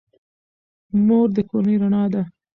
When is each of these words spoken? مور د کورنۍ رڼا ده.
مور 1.05 1.27
د 1.35 1.37
کورنۍ 1.49 1.75
رڼا 1.81 2.03
ده. 2.13 2.21